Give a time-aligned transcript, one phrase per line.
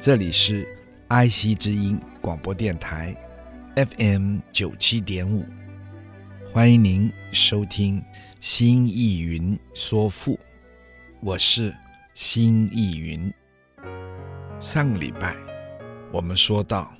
[0.00, 0.64] 这里是
[1.08, 3.16] IC 之音广播电台
[3.74, 5.44] FM 九七点五，
[6.52, 8.00] 欢迎您收听
[8.40, 10.34] 《新艺云说赋》，
[11.20, 11.74] 我是
[12.14, 13.32] 新艺云。
[14.60, 15.34] 上个礼拜
[16.12, 16.94] 我们说到，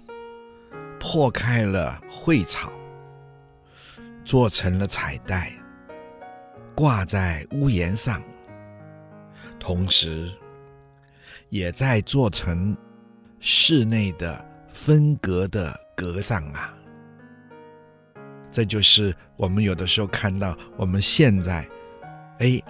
[0.98, 2.68] 破开了蕙草，
[4.24, 5.52] 做成了彩带，
[6.74, 8.20] 挂在屋檐上，
[9.60, 10.32] 同时
[11.48, 12.76] 也在做成。
[13.40, 16.74] 室内的分隔的隔上啊，
[18.50, 21.68] 这就是我们有的时候看到我们现在，
[22.38, 22.60] 哎，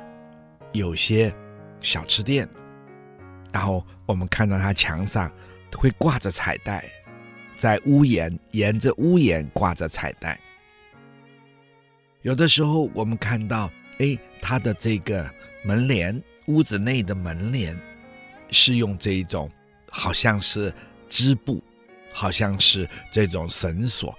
[0.72, 1.34] 有些
[1.80, 2.48] 小吃店，
[3.50, 5.30] 然后我们看到它墙上
[5.76, 6.84] 会挂着彩带，
[7.56, 10.38] 在屋檐沿着屋檐挂着彩带。
[12.22, 15.28] 有的时候我们看到，哎，它的这个
[15.64, 17.78] 门帘，屋子内的门帘
[18.50, 19.50] 是用这一种。
[19.98, 20.72] 好像是
[21.08, 21.60] 织布，
[22.12, 24.16] 好像是这种绳索、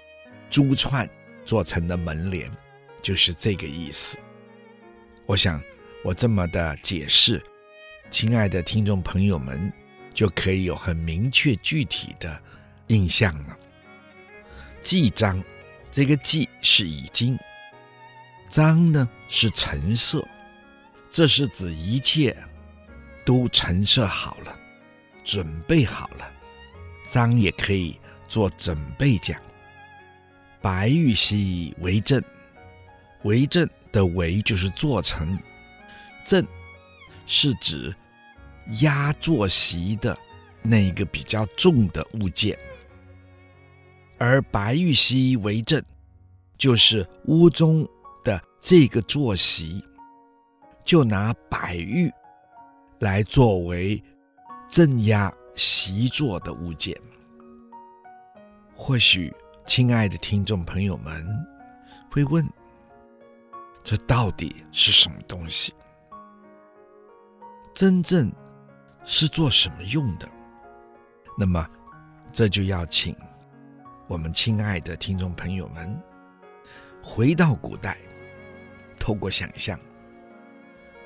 [0.50, 1.08] 珠串
[1.46, 2.52] 做成的门帘，
[3.00, 4.18] 就是这个意思。
[5.24, 5.58] 我想
[6.04, 7.42] 我这么的解释，
[8.10, 9.72] 亲爱的听众朋友们
[10.12, 12.38] 就可以有很明确具体的
[12.88, 13.56] 印象了。
[14.82, 15.42] 记章，
[15.90, 17.38] 这个记是已经，
[18.50, 20.22] 章呢是陈设，
[21.08, 22.36] 这是指一切
[23.24, 24.59] 都陈设好了。
[25.32, 26.28] 准备好了，
[27.06, 27.96] 章也可以
[28.26, 29.40] 做准备讲。
[30.60, 32.20] 白玉溪为镇，
[33.22, 35.38] 为镇的为就是做成，
[36.24, 36.44] 镇
[37.28, 37.94] 是指
[38.80, 40.18] 压坐席的
[40.62, 42.58] 那个比较重的物件，
[44.18, 45.80] 而白玉溪为镇，
[46.58, 47.88] 就是屋中
[48.24, 49.80] 的这个坐席，
[50.84, 52.10] 就拿白玉
[52.98, 54.02] 来作为。
[54.70, 56.96] 镇压席座的物件，
[58.72, 59.34] 或许
[59.66, 61.26] 亲爱的听众朋友们
[62.08, 62.48] 会问：
[63.82, 65.74] 这到底是什么东西？
[67.74, 68.30] 真正
[69.04, 70.28] 是做什么用的？
[71.36, 71.68] 那么，
[72.32, 73.16] 这就要请
[74.06, 76.00] 我们亲爱的听众朋友们
[77.02, 77.98] 回到古代，
[79.00, 79.76] 透过想象，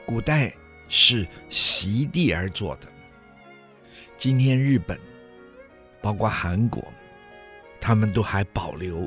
[0.05, 0.53] 古代
[0.87, 2.89] 是席地而坐的。
[4.17, 4.99] 今天日本，
[6.01, 6.83] 包括韩国，
[7.81, 9.07] 他们都还保留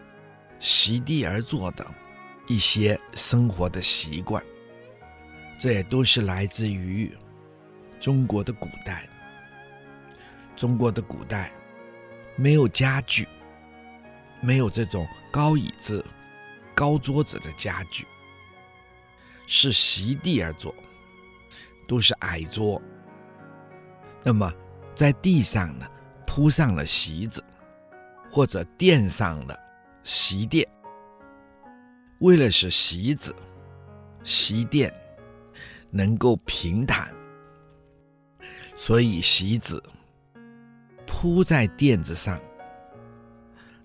[0.59, 1.85] 席地而坐的
[2.45, 4.43] 一些生活的习惯。
[5.57, 7.11] 这也都是来自于
[7.99, 9.07] 中国的古代。
[10.55, 11.51] 中国的古代
[12.35, 13.27] 没有家具，
[14.41, 16.05] 没有这种高椅子、
[16.75, 18.05] 高桌子的家具，
[19.47, 20.75] 是席地而坐，
[21.87, 22.79] 都是矮桌。
[24.21, 24.53] 那么。
[24.97, 25.85] 在地上呢，
[26.25, 27.43] 铺上了席子，
[28.31, 29.55] 或者垫上了
[30.01, 30.67] 席垫，
[32.19, 33.31] 为了使席子、
[34.23, 34.91] 席垫
[35.91, 37.13] 能够平坦，
[38.75, 39.81] 所以席子
[41.05, 42.41] 铺在垫子上。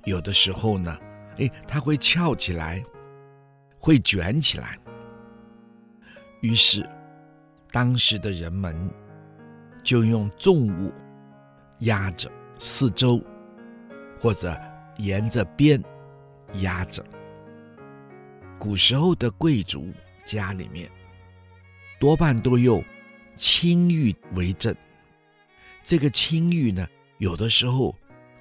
[0.04, 0.98] 有的时候呢，
[1.36, 2.82] 哎，它会翘起来，
[3.78, 4.78] 会卷起来。
[6.40, 6.88] 于是，
[7.70, 8.90] 当时的人们
[9.82, 10.92] 就用重物。
[11.80, 13.20] 压着四周，
[14.20, 14.56] 或者
[14.98, 15.82] 沿着边
[16.58, 17.04] 压着。
[18.56, 19.88] 古时候的贵族
[20.24, 20.88] 家里面，
[21.98, 22.80] 多半都用
[23.34, 24.76] 青玉为镇。
[25.82, 26.86] 这个青玉呢，
[27.18, 27.92] 有的时候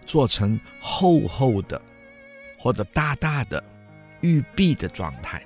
[0.06, 1.82] 做成厚厚的
[2.60, 3.64] 或者大大的
[4.20, 5.44] 玉璧的状态，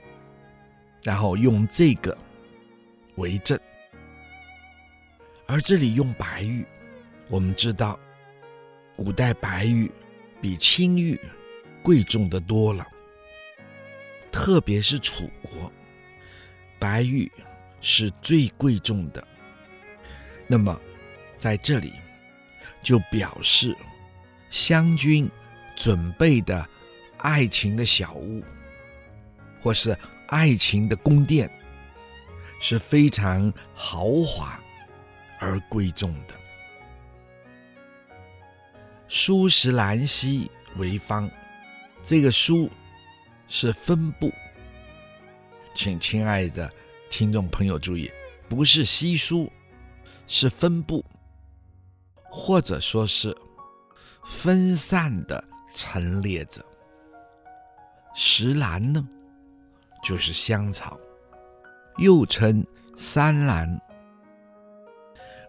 [1.02, 2.18] 然后用这个
[3.16, 3.58] 为镇。
[5.48, 6.66] 而这里用白玉。
[7.28, 8.00] 我们知道，
[8.96, 9.92] 古代白玉
[10.42, 11.20] 比青玉
[11.82, 12.86] 贵重的多了，
[14.32, 15.72] 特别是楚国，
[16.78, 17.32] 白玉
[17.82, 19.28] 是最贵重的。
[20.48, 20.80] 那么，
[21.40, 21.94] 在这里
[22.84, 23.76] 就表示
[24.52, 25.28] 湘军
[25.76, 26.68] 准备的
[27.18, 28.44] 爱情的小屋，
[29.62, 29.98] 或是
[30.28, 31.50] 爱情的宫殿，
[32.60, 34.60] 是非常豪华
[35.40, 36.34] 而贵重的。
[39.08, 41.30] 书石兰溪为方，
[42.04, 42.70] 这个书
[43.48, 44.32] 是分布，
[45.76, 46.72] 请亲爱的
[47.10, 48.12] 听众朋友注意，
[48.50, 49.52] 不是稀疏，
[50.26, 51.06] 是分布，
[52.24, 53.36] 或者说是
[54.24, 55.44] 分散的
[55.74, 56.66] 陈列着。
[58.16, 59.08] 石兰呢，
[60.02, 61.00] 就是香草，
[61.98, 62.66] 又称
[62.98, 63.80] 山兰，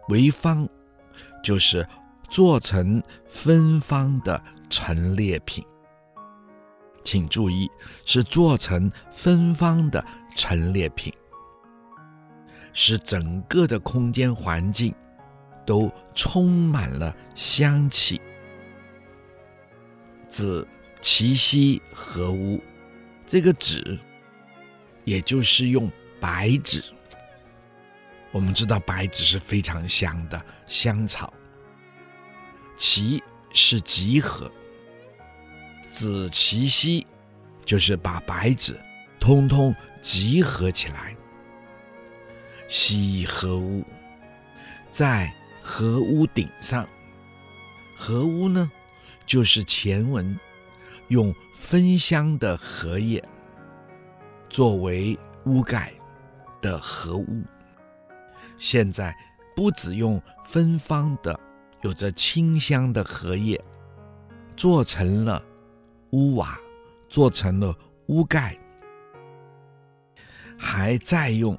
[0.09, 0.69] 为方，
[1.43, 1.87] 就是
[2.29, 5.65] 做成芬芳的陈列品。
[7.05, 7.71] 请注意，
[8.05, 10.05] 是做成芬芳的
[10.35, 11.13] 陈列品，
[12.73, 14.93] 使整个的空间环境
[15.65, 18.21] 都充满了香气。
[20.29, 20.67] 指
[21.01, 22.61] 其稀和污，
[23.25, 23.97] 这个纸，
[25.05, 25.89] 也就是用
[26.21, 26.83] 白纸。
[28.33, 31.33] 我们知道白芷是非常香的香草。
[32.77, 34.51] 其是集合，
[35.91, 37.07] 子其稀，
[37.65, 38.79] 就是把白芷
[39.19, 41.17] 通通集合起来。
[42.69, 43.85] 稀和屋，
[44.91, 45.33] 在
[45.63, 46.87] 和屋顶上，
[47.97, 48.71] 和屋呢，
[49.25, 50.39] 就是前文。
[51.09, 53.25] 用芬香的荷叶
[54.51, 55.93] 作为屋盖
[56.61, 57.45] 的和屋，
[58.57, 59.15] 现在
[59.55, 61.39] 不只用芬芳的、
[61.83, 63.63] 有着清香的荷叶
[64.57, 65.43] 做成了
[66.11, 66.59] 屋瓦，
[67.09, 67.77] 做成了
[68.07, 68.59] 屋盖，
[70.59, 71.59] 还在用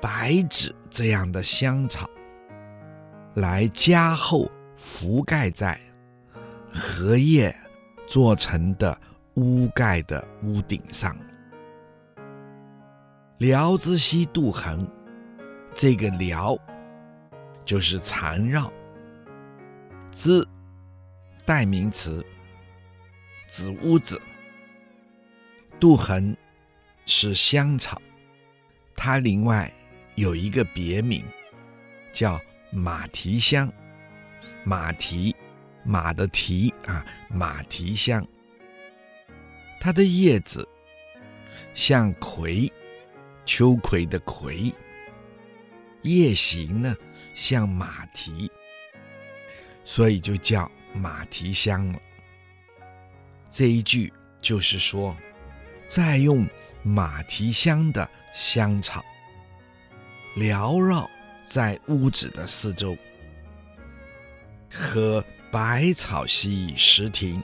[0.00, 2.08] 白纸这样的香草
[3.34, 5.80] 来加厚覆盖在
[6.72, 7.54] 荷叶。
[8.06, 9.00] 做成的
[9.34, 11.16] 屋盖的屋顶上，
[13.38, 14.84] 辽之西渡横，
[15.80, 16.60] 这个缭
[17.64, 18.70] 就是缠绕，
[20.12, 20.46] 之
[21.46, 22.22] 代名词，
[23.48, 24.20] 指屋子。
[25.78, 26.36] 杜痕
[27.06, 27.98] 是香草，
[28.94, 29.72] 它另外
[30.16, 31.24] 有一个别名，
[32.12, 32.38] 叫
[32.70, 33.72] 马蹄香，
[34.64, 35.34] 马蹄。
[35.82, 38.22] 马的蹄啊，马蹄香。
[39.80, 40.68] 它的叶子
[41.72, 42.70] 像葵，
[43.46, 44.70] 秋葵的葵。
[46.02, 46.96] 夜行呢
[47.34, 48.50] 像马蹄，
[49.84, 51.98] 所以就叫马蹄香了。
[53.50, 55.16] 这一句就是说，
[55.88, 56.48] 在用
[56.82, 59.04] 马蹄香的香草
[60.36, 61.08] 缭绕
[61.44, 62.96] 在屋子的四周，
[64.72, 65.24] 和。
[65.52, 67.42] 百草兮石庭，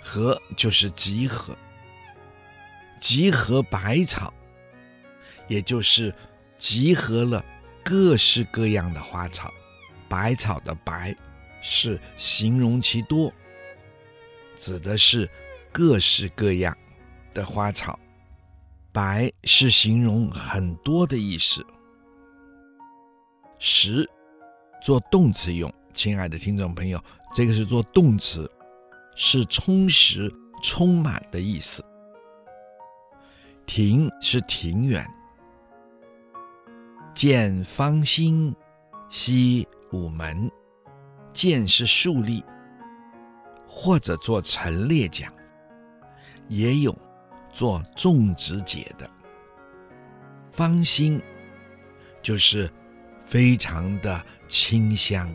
[0.00, 1.58] 和就是集合，
[3.00, 4.32] 集合百草，
[5.48, 6.14] 也就是
[6.56, 7.44] 集合了
[7.84, 9.50] 各式各样的花草。
[10.08, 11.16] 百草的百
[11.62, 13.32] 是形容其多，
[14.56, 15.28] 指的是
[15.72, 16.76] 各式各样
[17.32, 17.98] 的花草。
[18.92, 21.64] 百是形容很多的意思。
[23.58, 24.08] 十
[24.82, 27.02] 做动词用，亲爱的听众朋友。
[27.34, 28.50] 这个是做动词，
[29.14, 30.30] 是充实、
[30.62, 31.82] 充满的意思。
[33.64, 35.08] 庭是庭园，
[37.14, 38.54] 见方兴
[39.10, 40.50] 兮午门，
[41.32, 42.42] 见是竖立，
[43.66, 45.30] 或者做陈列讲，
[46.48, 46.96] 也有
[47.52, 49.08] 做种植节的。
[50.50, 51.20] 方兴
[52.22, 52.70] 就是
[53.26, 55.30] 非常的清香。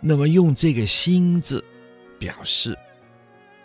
[0.00, 1.62] 那么用这个“心”字，
[2.18, 2.76] 表示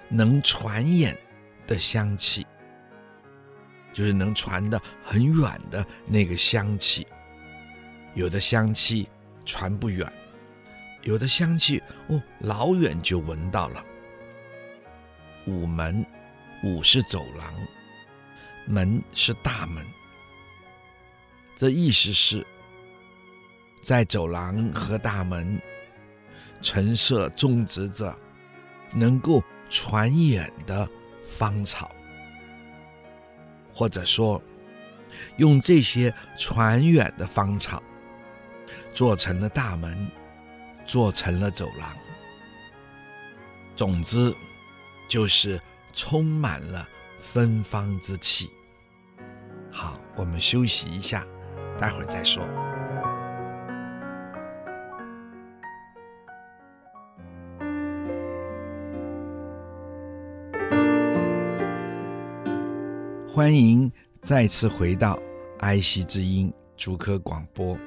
[0.09, 1.17] 能传眼
[1.65, 2.45] 的香气，
[3.97, 7.07] 就是能传得很远的那个香气。
[8.13, 9.09] 有的香气
[9.43, 10.07] 传不远，
[11.01, 13.83] 有的香气哦，老远就闻到了。
[15.47, 16.05] 午门，
[16.63, 17.51] 午是走廊，
[18.67, 19.83] 门是大门。
[21.55, 22.45] 这意思是，
[23.81, 25.59] 在走廊和大门。
[26.61, 28.15] 陈设种植着
[28.93, 30.87] 能够传眼的
[31.27, 31.89] 芳草，
[33.77, 34.41] 或者说
[35.35, 37.81] 用这些传远的芳草
[38.91, 40.09] 做成了大门，
[40.83, 41.95] 做成了走廊。
[43.75, 44.33] 总之，
[45.07, 45.61] 就是
[45.93, 46.89] 充满了
[47.21, 48.49] 芬芳之气。
[49.71, 51.23] 好，我们休息一下，
[51.77, 52.43] 待会儿再说。
[63.37, 65.19] 欢迎再次回到
[65.59, 67.77] 爱惜之音竹科广播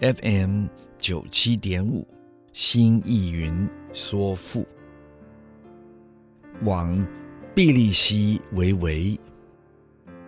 [0.00, 0.66] FM
[0.98, 2.06] 九七点五，
[2.52, 4.68] 新意云说赋，
[6.60, 6.94] 往
[7.54, 9.18] 薜荔溪为为，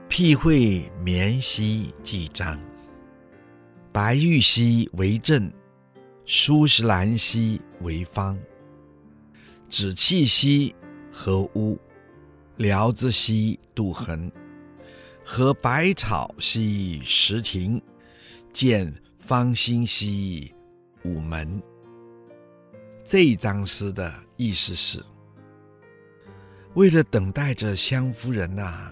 [0.09, 2.59] 辟会绵兮记章。
[3.93, 5.53] 白玉兮为镇，
[6.25, 8.35] 舒石兰兮为坊。
[9.69, 10.75] 枳气兮
[11.13, 11.79] 和污，
[12.57, 14.33] 辽之兮杜衡，
[15.33, 17.81] 和百草兮石亭，
[18.53, 20.53] 见芳馨兮
[21.05, 21.63] 午门。
[23.05, 25.01] 这一张诗的意思是：
[26.75, 28.91] 为了等待着湘夫人呐、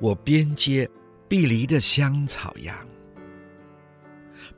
[0.00, 0.90] 我边接
[1.28, 2.84] 碧梨的香草呀，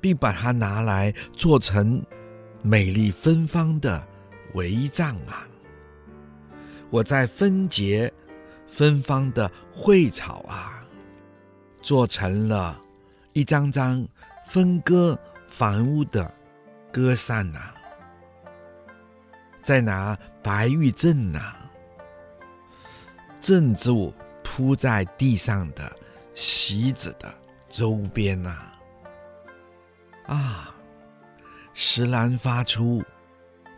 [0.01, 2.03] 并把它拿来做成
[2.63, 4.03] 美丽芬芳的。
[4.55, 5.47] 帷帐啊！
[6.89, 8.11] 我在分结
[8.67, 10.85] 芬芳的蕙草啊，
[11.83, 12.81] 做成了
[13.33, 14.07] 一张张
[14.47, 15.19] 分割
[15.49, 16.33] 房屋的
[16.93, 17.75] 歌扇呐、啊，
[19.63, 21.71] 再拿白玉镇呐、啊，
[23.41, 25.91] 镇住铺在地上的
[26.35, 27.33] 席子的
[27.69, 28.51] 周边呐、
[30.27, 30.75] 啊，啊，
[31.75, 33.03] 石兰发出。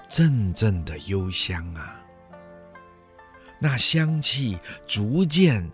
[0.08, 1.97] 阵阵的幽香啊，
[3.58, 5.68] 那香气逐渐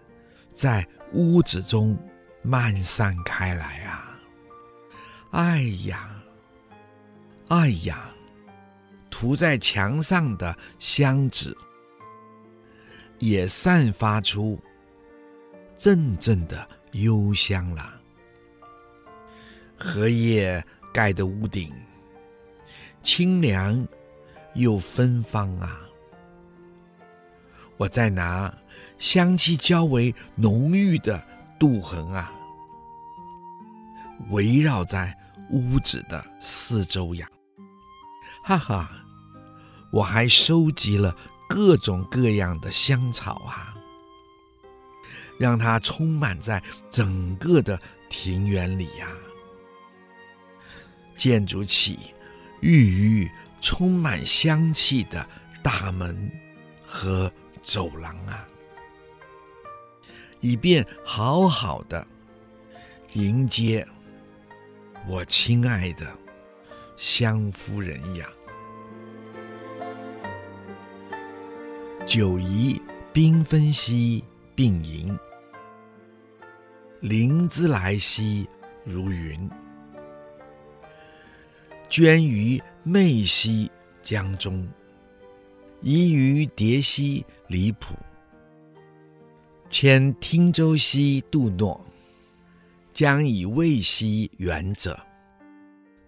[0.53, 1.99] 在屋子中
[2.43, 4.19] 漫散开来啊！
[5.31, 6.23] 哎呀，
[7.49, 8.11] 哎呀，
[9.11, 11.57] 涂在墙上的香纸
[13.19, 14.59] 也散发出
[15.76, 18.00] 阵阵的幽香了。
[19.76, 21.73] 荷叶盖的屋顶，
[23.03, 23.87] 清凉。
[24.55, 25.81] 又芬芳啊！
[27.76, 28.52] 我再拿
[28.99, 31.23] 香气较为浓郁的
[31.59, 32.33] 杜衡啊，
[34.31, 35.16] 围绕在
[35.50, 37.28] 屋子的四周呀。
[38.43, 38.90] 哈哈，
[39.90, 41.16] 我还收集了
[41.49, 43.75] 各种各样的香草啊，
[45.38, 49.09] 让它充满在整个的庭园里呀。
[51.16, 51.99] 建筑起
[52.61, 53.31] 郁郁。
[53.66, 55.26] 充满香气的
[55.62, 56.31] 大门
[56.85, 57.33] 和
[57.64, 58.47] 走廊啊，
[60.40, 62.06] 以便好好的
[63.14, 63.85] 迎接
[65.09, 66.06] 我亲爱的
[66.97, 68.28] 湘夫人呀。
[72.06, 72.80] 九宜
[73.14, 74.23] 缤纷兮
[74.54, 75.18] 并迎，
[77.00, 78.47] 灵芝来兮
[78.85, 79.50] 如云。
[81.88, 83.71] 捐于媚兮
[84.02, 84.68] 江中，
[85.80, 87.94] 遗于蝶兮离谱，
[89.70, 91.80] 迁汀洲溪渡诺，
[92.92, 94.99] 将以渭溪远者，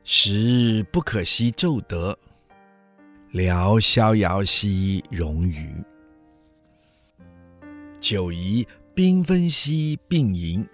[0.02, 0.32] 时
[0.80, 2.18] 日不可惜骤得。
[3.30, 5.72] 聊逍遥兮容余。
[8.00, 10.68] 九夷缤纷兮并营，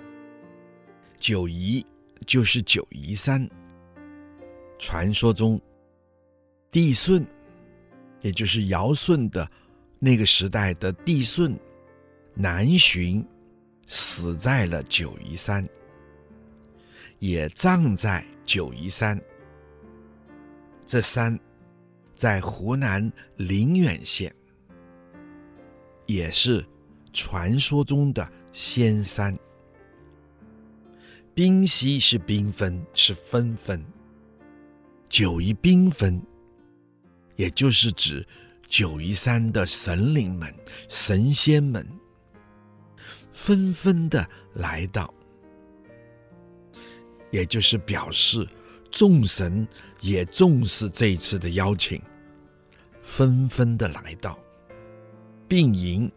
[1.19, 1.85] 九夷
[2.27, 3.47] 就是九夷山。
[4.79, 5.61] 传说中，
[6.71, 7.27] 帝舜，
[8.23, 9.47] 也就是尧舜的
[10.05, 11.57] 那个时代的帝舜，
[12.35, 13.25] 南巡，
[13.87, 15.65] 死在了九宜山，
[17.21, 19.17] 也葬在九宜山。
[20.85, 21.39] 这山
[22.17, 24.35] 在湖南宁远县，
[26.07, 26.67] 也是
[27.13, 29.33] 传说中的仙山。
[31.33, 33.81] 冰溪是缤纷，是纷纷。
[35.09, 36.21] 九宜缤纷，
[37.37, 38.27] 也就是指
[38.73, 40.51] 九宜山的神灵们、
[40.89, 41.87] 神仙们
[43.31, 45.13] 纷纷的来到，
[47.31, 48.49] 也就是表示
[48.91, 49.69] 众神
[50.01, 52.01] 也重视这一次的邀请，
[53.03, 54.39] 纷纷的来到，
[55.47, 56.11] 并迎，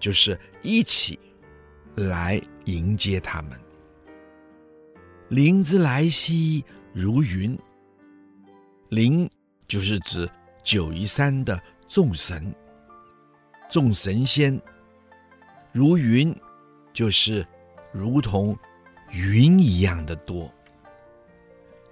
[0.00, 1.18] 就是一起
[1.96, 3.60] 来迎接他们。
[5.28, 7.54] 灵之来兮如云。
[8.88, 9.28] 灵
[9.68, 10.26] 就是指
[10.62, 11.62] 九宜山的
[11.94, 12.54] 众神、
[13.68, 14.58] 众神仙，
[15.72, 16.34] 如云
[16.94, 17.46] 就是
[17.92, 18.56] 如同
[19.10, 20.50] 云一样的多。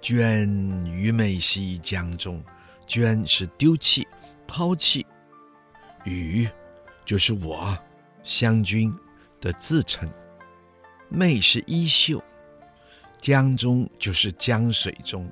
[0.01, 0.49] 捐
[0.87, 2.43] 于媚溪江中，
[2.87, 4.07] 捐是丢弃、
[4.47, 5.05] 抛弃，
[6.03, 6.49] 于
[7.05, 7.77] 就是我
[8.23, 8.91] 湘君
[9.39, 10.11] 的自称，
[11.09, 12.19] 媚是衣袖，
[13.19, 15.31] 江中就是江水中。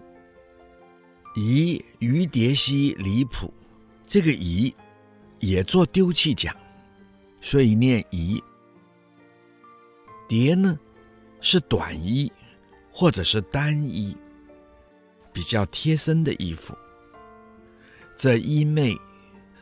[1.36, 3.52] 移于蝶兮离浦，
[4.10, 4.74] 这个移
[5.40, 6.56] 也做丢弃讲，
[7.40, 8.44] 所以念移。
[10.28, 10.80] 蝶呢，
[11.42, 12.32] 是短衣
[12.92, 14.18] 或者是单衣，
[15.32, 16.76] 比较贴身的衣服。
[18.18, 19.00] 这衣袂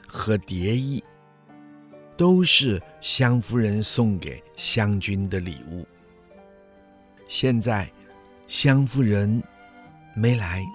[0.08, 1.04] 和蝶衣
[2.16, 5.86] 都是湘夫人送给湘君的礼物。
[7.28, 7.92] 现在
[8.48, 9.44] 湘夫人
[10.16, 10.66] 没来，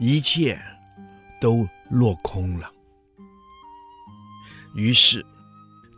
[0.00, 0.60] 一切
[1.42, 2.72] 都落空了。
[4.74, 5.26] 于是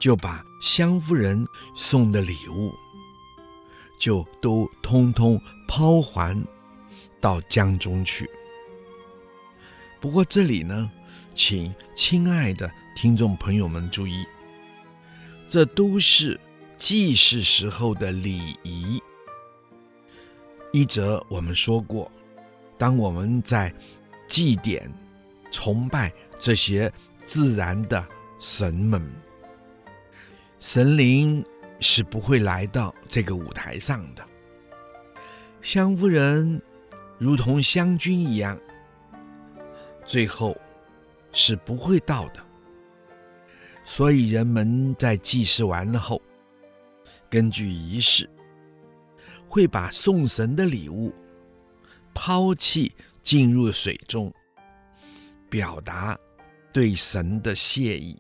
[0.01, 1.47] 就把湘夫人
[1.77, 2.73] 送的礼物，
[4.01, 6.43] 就都通通抛还
[7.21, 8.29] 到江中去。
[10.01, 10.91] 不过这里呢，
[11.35, 14.25] 请亲爱的听众朋友们注意，
[15.47, 16.41] 这都是
[16.79, 19.01] 祭祀时候的礼仪。
[20.73, 22.11] 一则我们说过，
[22.77, 23.73] 当我们在
[24.29, 24.93] 祭典、
[25.55, 26.93] 崇拜这些
[27.25, 28.05] 自然的
[28.41, 29.01] 神们，
[30.59, 31.45] 神灵
[31.79, 34.25] 是不会来到这个舞台上的。
[35.63, 36.61] 湘夫人
[37.19, 38.59] 如同湘君一样，
[40.05, 40.57] 最后
[41.31, 42.45] 是不会到的。
[43.85, 46.21] 所以人们在祭祀完了后，
[47.31, 48.29] 根据仪式，
[49.47, 51.15] 会把送神的礼物
[52.13, 52.93] 抛弃
[53.23, 54.35] 进入水中，
[55.49, 56.19] 表达
[56.73, 58.17] 对神的谢意。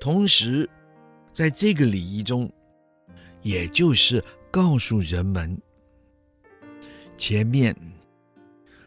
[0.00, 0.68] 同时，
[1.32, 2.50] 在这个礼仪中，
[3.42, 5.60] 也就是告诉人们，
[7.16, 7.76] 前面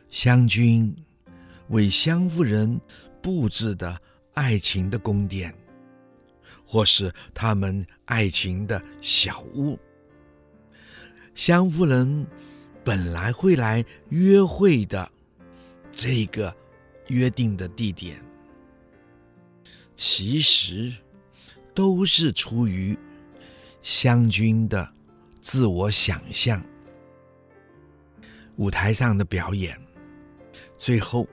[0.10, 0.94] 湘军
[1.70, 2.80] 为湘夫人
[3.22, 4.00] 布置的
[4.34, 5.54] 爱情的宫殿，
[6.66, 9.78] 或是他们爱情的小屋，
[11.36, 12.26] 湘夫人
[12.84, 15.10] 本来会来约会的
[15.92, 16.56] 这个
[17.12, 18.20] 约定的地点。
[19.96, 20.92] 其实
[21.76, 22.98] 都是出于
[23.84, 24.92] 湘军的
[25.42, 26.64] 自我想象。
[28.56, 29.80] 舞台上的表演，
[30.78, 31.28] 最后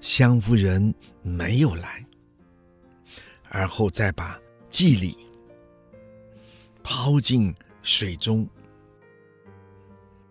[0.00, 2.04] 湘夫人没有来，
[3.48, 4.40] 而后再把
[4.70, 5.16] 祭礼
[6.82, 8.48] 抛进水中。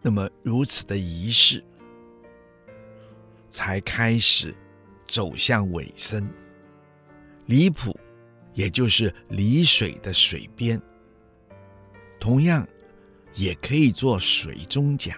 [0.01, 1.63] 那么如此的仪式
[3.49, 4.55] 才开始
[5.07, 6.27] 走向尾声。
[7.45, 7.97] 离谱，
[8.53, 10.79] 也就是离水的水边，
[12.19, 12.67] 同样
[13.33, 15.17] 也可以做水中讲。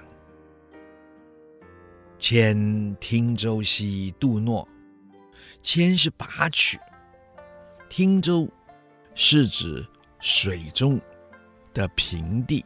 [2.17, 4.67] 牵汀洲兮渡诺，
[5.61, 6.79] 牵是拔取，
[7.89, 8.47] 汀洲
[9.15, 9.85] 是指
[10.19, 11.01] 水中
[11.73, 12.63] 的平地，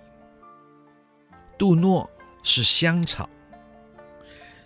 [1.58, 2.10] 渡诺
[2.43, 3.30] 是香草，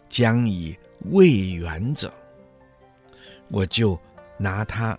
[0.09, 2.13] 将以为远者，
[3.49, 3.99] 我就。
[4.41, 4.97] 拿它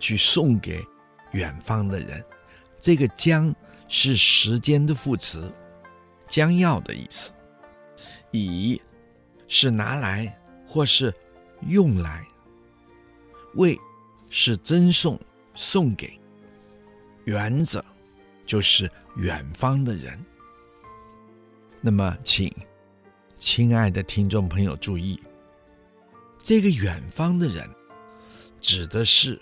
[0.00, 0.84] 去送给
[1.30, 2.24] 远方的人，
[2.80, 3.54] 这个“将”
[3.86, 5.48] 是时间的副词，
[6.26, 7.30] 将要的意思。
[8.32, 8.82] 以
[9.46, 11.14] 是拿来或是
[11.68, 12.26] 用来，
[13.54, 13.78] 为
[14.28, 15.16] 是赠送
[15.54, 16.18] 送给
[17.26, 17.84] 远者，
[18.44, 20.18] 就是远方的人。
[21.80, 22.52] 那么，请
[23.38, 25.18] 亲爱的听众朋友注意，
[26.42, 27.68] 这个远方的人。
[28.60, 29.40] 指的是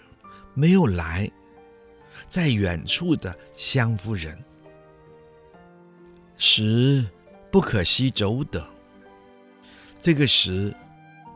[0.53, 1.29] 没有来，
[2.27, 4.39] 在远处的湘夫人。
[6.37, 7.05] 时
[7.51, 8.65] 不可携妯得，
[10.03, 10.75] 这个时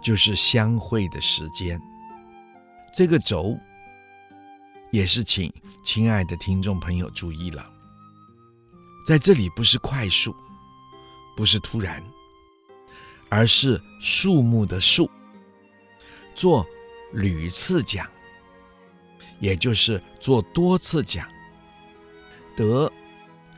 [0.03, 1.81] 就是相会的时间。
[2.95, 3.59] 这个轴
[4.91, 5.51] 也是请
[5.83, 7.67] 亲爱的听众朋友注意了，
[9.07, 10.37] 在这里不是快速，
[11.35, 12.05] 不是突然，
[13.31, 15.09] 而是数目的数，
[16.35, 16.67] 做。
[17.13, 18.09] 屡次讲，
[19.41, 21.27] 也就是做多次讲，
[22.55, 22.89] 得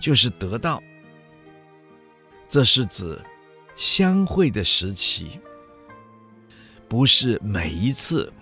[0.01, 0.83] 就是得到，
[2.49, 3.21] 这是指
[3.77, 5.39] 相会的时期，
[6.89, 8.33] 不是每一次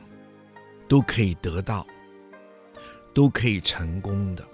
[0.86, 1.84] 都可以得到，
[3.12, 4.46] 都可以成功的。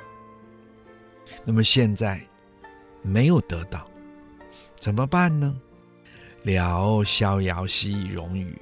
[1.44, 2.26] 那么现在
[3.02, 3.86] 没有得到，
[4.80, 5.54] 怎么办呢？
[6.46, 8.56] 聊逍遥兮容于。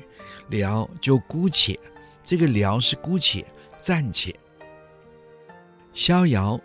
[0.48, 1.78] 聊就姑且，
[2.24, 3.44] 这个聊是姑且
[3.78, 4.34] 暂且。
[5.92, 6.58] 逍遥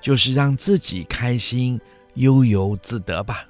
[0.00, 1.78] 就是让自己开心、
[2.14, 3.46] 悠游自得吧。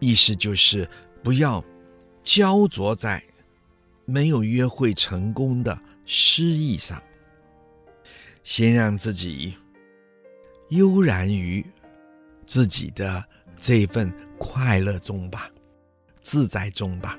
[0.00, 0.88] 意思就是
[1.22, 1.64] 不要
[2.24, 3.22] 焦灼在
[4.04, 7.00] 没有约会成功的失意上，
[8.42, 9.54] 先让自己
[10.70, 11.64] 悠然于
[12.46, 13.24] 自己的
[13.60, 15.50] 这份快乐中吧，
[16.20, 17.18] 自在中吧。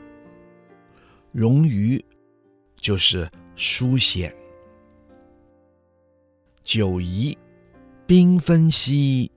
[1.31, 2.03] 容于
[2.77, 4.35] 就是书写，
[6.63, 7.37] 久宜
[8.07, 9.31] 缤纷兮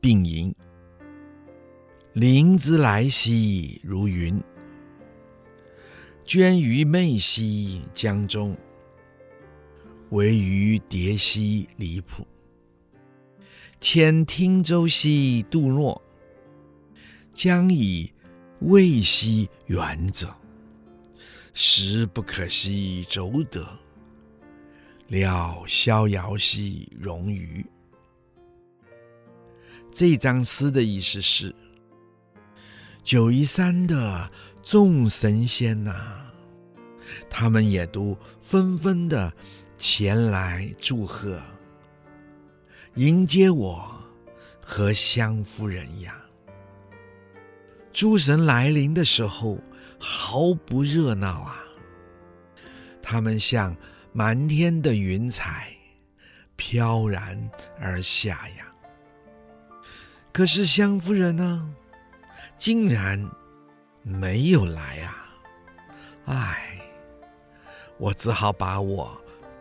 [0.00, 0.54] 并迎，
[2.12, 4.42] 灵芝来兮如云。
[6.24, 8.56] 捐于媚兮江中，
[10.08, 12.26] 微鱼蝶兮离浦。
[13.78, 16.00] 牵汀舟兮渡若，
[17.34, 18.10] 将以
[18.60, 20.34] 未兮远者。
[21.52, 23.68] 实不可兮周德，
[25.08, 27.64] 料逍遥兮冗余。
[29.92, 31.54] 这张诗的意思是：
[33.04, 34.28] 九嶷山的
[34.64, 36.26] 众神仙呐、
[37.30, 39.32] 他们也都纷纷的
[39.78, 41.40] 前来祝贺，
[42.96, 43.88] 迎接我
[44.60, 46.20] 和湘夫人呀。
[47.94, 49.56] 诸神来临的时候，
[50.00, 51.62] 毫不热闹啊，
[53.00, 53.74] 他们像
[54.12, 55.72] 满天的云彩，
[56.56, 58.66] 飘然而下呀。
[60.32, 61.72] 可是湘夫人呢，
[62.58, 63.30] 竟然
[64.02, 65.28] 没有来啊！
[66.24, 66.80] 唉，
[67.96, 69.16] 我只好把我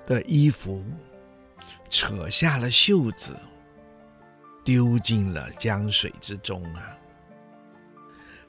[0.08, 0.84] 的衣服
[1.88, 3.38] 扯下了袖子，
[4.66, 6.98] 丢进了江水之中啊，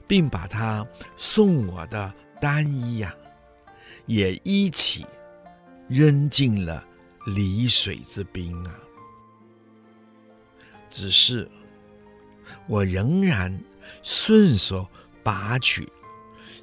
[0.07, 0.85] 并把他
[1.17, 3.13] 送我的单衣呀、
[3.65, 3.69] 啊，
[4.05, 5.05] 也一起
[5.87, 6.83] 扔进了
[7.25, 8.79] 离水之滨啊。
[10.89, 11.49] 只是。
[12.67, 13.59] 我仍然
[14.03, 14.87] 顺手
[15.23, 15.87] 拔取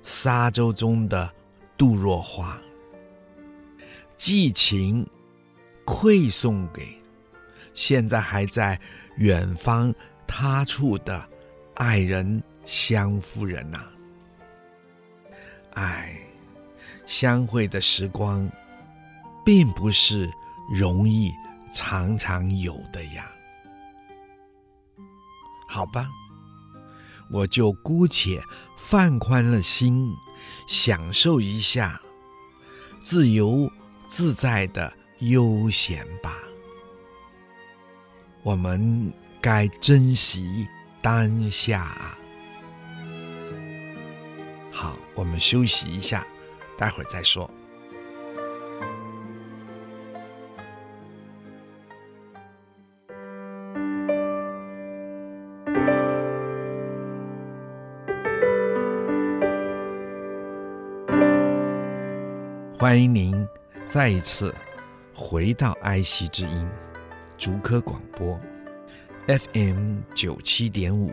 [0.03, 1.33] 沙洲中的
[1.77, 2.61] 杜若花，
[4.17, 5.05] 寄情
[5.85, 6.97] 馈送给
[7.75, 8.81] 现在还在
[9.17, 9.93] 远方
[10.27, 11.29] 他处的
[11.75, 13.93] 爱人湘夫人呐、啊。
[15.75, 16.17] 唉，
[17.07, 18.51] 相会的时光
[19.45, 20.31] 并不是
[20.73, 21.33] 容易
[21.73, 23.31] 常常有的呀。
[25.67, 26.09] 好吧，
[27.31, 28.43] 我就姑且
[28.77, 30.15] 放宽了心，
[30.67, 31.99] 享受一下
[33.03, 33.71] 自由
[34.07, 36.37] 自在的悠闲吧。
[38.43, 40.69] 我们该珍惜
[41.01, 42.19] 当下啊。
[44.73, 46.27] 好，我们休息一下，
[46.79, 47.49] 待会儿再说。
[62.79, 63.47] 欢迎您
[63.87, 64.53] 再一次
[65.15, 66.69] 回到爱惜之音
[67.39, 68.41] 竹科广播
[69.29, 71.13] FM 九七点五，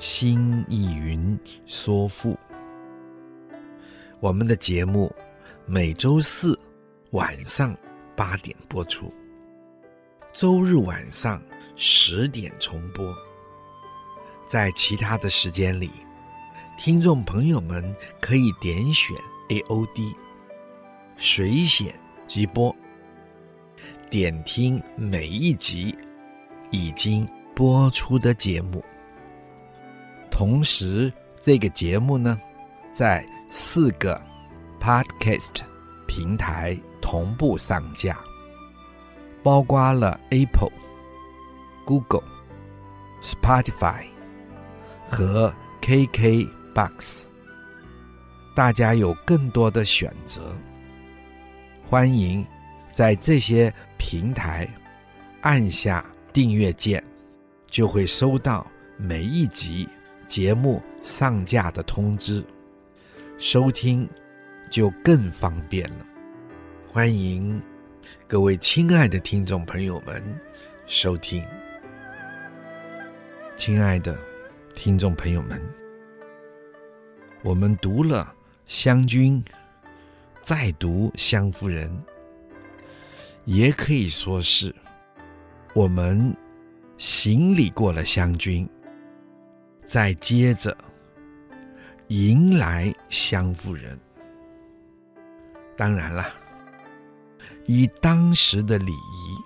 [0.00, 2.36] 心意云说赋。
[4.20, 5.10] 我们的节目
[5.64, 6.58] 每周四
[7.12, 7.74] 晚上
[8.14, 9.10] 八点播出，
[10.30, 11.42] 周日晚上
[11.74, 13.14] 十点重播。
[14.46, 15.90] 在其他的时间里，
[16.76, 19.16] 听众朋友们可以点选
[19.48, 20.14] AOD。
[21.16, 21.94] 随选
[22.28, 22.76] 即播，
[24.10, 25.96] 点听每一集
[26.70, 28.84] 已经播出的节目。
[30.30, 32.38] 同时，这个节目呢，
[32.92, 34.20] 在四个
[34.80, 35.62] Podcast
[36.06, 38.16] 平台同步上架，
[39.42, 40.70] 包括了 Apple、
[41.84, 42.22] Google、
[43.20, 44.04] Spotify
[45.10, 47.22] 和 KKBox，
[48.54, 50.54] 大家有更多的选择。
[51.88, 52.46] 欢迎
[52.92, 54.68] 在这些平台
[55.40, 57.02] 按下订阅键，
[57.66, 58.64] 就会收到
[58.96, 59.88] 每一集
[60.28, 62.44] 节目上架的通知，
[63.40, 64.06] 收听
[64.68, 66.06] 就更方便了。
[66.86, 67.58] 欢迎
[68.28, 70.22] 各位亲爱的听众朋友们
[70.86, 71.42] 收听。
[73.56, 74.14] 亲爱的
[74.74, 75.58] 听众朋友们，
[77.42, 78.30] 我们读了
[78.66, 79.42] 湘君。
[80.42, 81.90] 再读湘夫人，
[83.46, 84.74] 也可以说是
[85.74, 86.36] 我们
[86.98, 88.68] 行礼过了湘君，
[89.86, 90.76] 再接着
[92.10, 93.96] 迎来湘夫人。
[95.76, 96.26] 当然了，
[97.66, 99.38] 以当时的礼仪，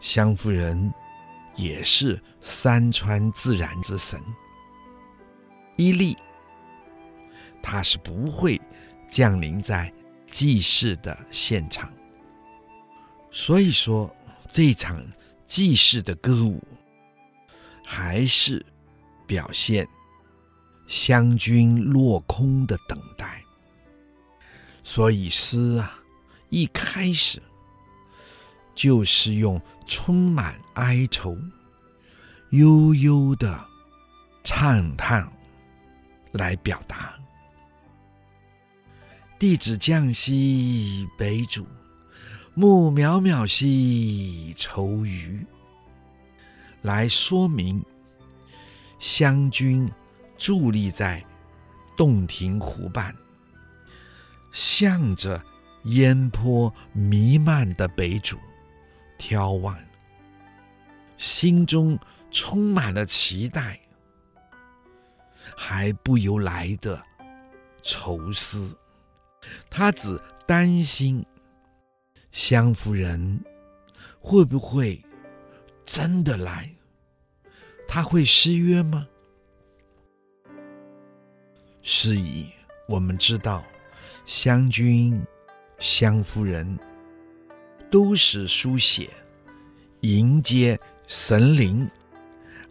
[0.00, 0.92] 湘夫人
[1.54, 4.20] 也是山川自然之神，
[5.76, 6.16] 依例，
[7.62, 8.60] 她是不会。
[9.08, 9.90] 降临在
[10.28, 11.90] 祭祀的现场，
[13.30, 14.14] 所以说
[14.50, 15.00] 这场
[15.46, 16.60] 祭祀的歌舞，
[17.84, 18.66] 还是
[19.28, 19.86] 表现
[20.86, 23.42] 湘君落空的等待。
[24.82, 25.98] 所以诗啊，
[26.48, 27.42] 一开始
[28.74, 31.36] 就是用充满哀愁、
[32.50, 33.64] 悠悠的
[34.44, 35.28] 畅叹
[36.32, 37.14] 来表达。
[39.38, 41.66] 弟子降兮北主，
[42.54, 45.44] 暮渺渺兮愁余，
[46.80, 47.84] 来说明
[48.98, 49.90] 湘军
[50.38, 51.24] 伫立在
[51.96, 53.14] 洞庭湖畔，
[54.52, 55.42] 向着
[55.84, 58.38] 烟波弥漫的北主
[59.18, 59.78] 眺望，
[61.16, 61.98] 心中
[62.30, 63.80] 充满了期待，
[65.56, 67.02] 还不由来的
[67.82, 68.76] 愁思。
[69.70, 71.24] 他只担心
[72.32, 73.44] 湘夫人
[74.20, 75.02] 会不会
[75.84, 76.74] 真的来？
[77.86, 79.06] 他会失约吗？
[81.88, 82.50] 是以
[82.88, 83.62] 我们知道，
[84.24, 85.24] 湘军、
[85.78, 86.76] 湘夫人
[87.88, 89.08] 都是书写
[90.00, 91.88] 迎接神灵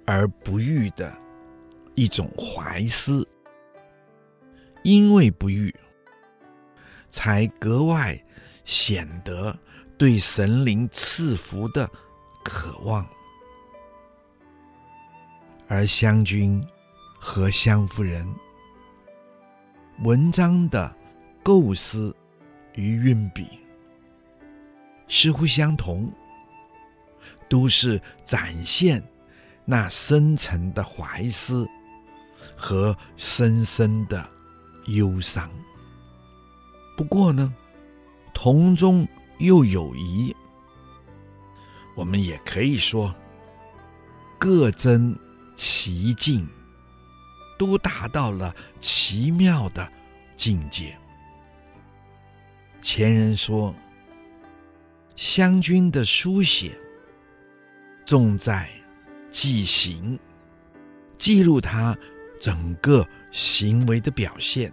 [0.06, 1.18] 而不遇的
[1.96, 3.26] 一种怀思，
[4.84, 5.74] 因为不遇。
[7.10, 8.22] 才格外
[8.66, 9.58] 显得
[9.98, 11.90] 对神灵赐福的
[12.44, 13.08] 渴望，
[15.70, 16.62] 而湘军
[17.18, 18.28] 和湘夫人
[20.00, 20.94] 文章的
[21.42, 22.14] 构思
[22.74, 23.48] 与运笔
[25.08, 26.12] 似乎相同，
[27.48, 29.02] 都是展现
[29.64, 31.66] 那深沉的怀思
[32.58, 34.28] 和深深的
[34.88, 35.50] 忧伤。
[36.98, 37.54] 不过呢，
[38.34, 40.36] 同中又有异，
[41.96, 43.14] 我们也可以说，
[44.38, 45.18] 各增
[45.56, 46.46] 其境，
[47.58, 49.88] 都达到了奇妙的
[50.36, 50.98] 境界。
[52.82, 53.74] 前人说，
[55.16, 56.78] 湘军的书写
[58.06, 58.70] 重在
[59.32, 60.20] 记行，
[61.18, 61.98] 记录他
[62.40, 64.72] 整个行为的表现。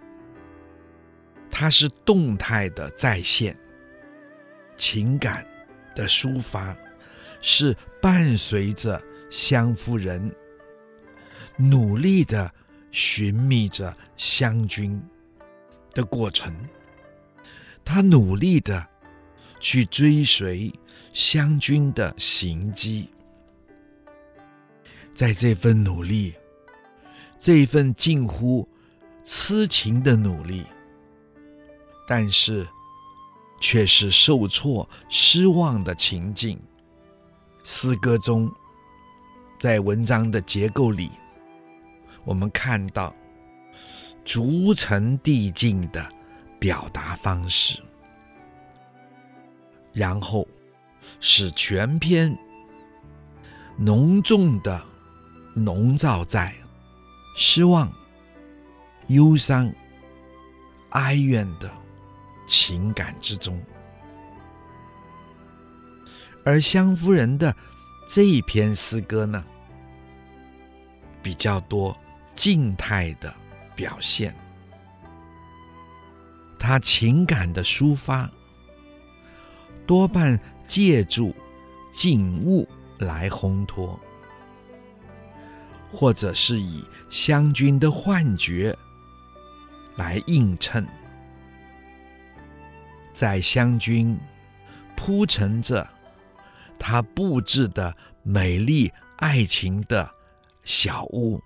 [1.49, 3.57] 它是动态的再现，
[4.75, 5.45] 情感
[5.95, 6.75] 的抒发，
[7.41, 10.33] 是伴随着湘夫人
[11.57, 12.51] 努力的
[12.93, 15.01] 寻觅着湘军
[15.91, 16.55] 的过程。
[17.83, 18.87] 他努力的
[19.59, 20.71] 去追随
[21.11, 23.09] 湘军的行迹，
[25.13, 26.33] 在这份努力，
[27.39, 28.65] 这份近乎
[29.25, 30.63] 痴情的努力。
[32.07, 32.67] 但是，
[33.59, 36.59] 却是受挫、失望的情境。
[37.63, 38.51] 诗歌中，
[39.59, 41.09] 在文章的结构里，
[42.23, 43.13] 我们看到
[44.25, 46.07] 逐层递进的
[46.59, 47.81] 表达方式，
[49.91, 50.47] 然后
[51.19, 52.37] 使全篇
[53.77, 54.81] 浓重的
[55.55, 56.53] 笼罩在
[57.35, 57.91] 失望、
[59.07, 59.71] 忧伤、
[60.91, 61.71] 哀怨的。
[62.45, 63.57] 情感之中，
[66.43, 67.55] 而湘夫人的
[68.05, 69.41] 这一篇诗歌呢，
[71.23, 71.97] 比较多
[72.35, 73.33] 静态的
[73.75, 74.33] 表现，
[76.59, 78.29] 他情感的抒发
[79.85, 81.35] 多半借助
[81.91, 82.67] 景物
[82.99, 83.99] 来烘托，
[85.91, 88.75] 或者是以湘军的幻觉
[89.95, 90.87] 来映衬。
[93.13, 94.17] 在湘军
[94.95, 95.87] 铺陈着
[96.79, 100.09] 他布置的美丽爱情的
[100.63, 101.39] 小屋，